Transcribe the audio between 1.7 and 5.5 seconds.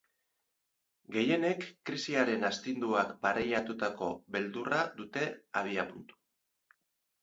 krisiaren astinduak barreiatutako beldurra dute